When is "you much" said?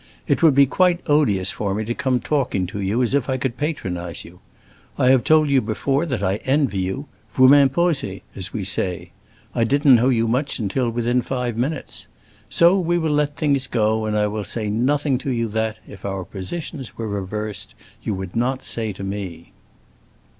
10.09-10.57